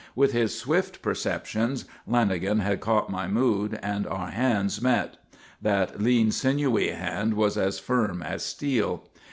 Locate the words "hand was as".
6.87-7.77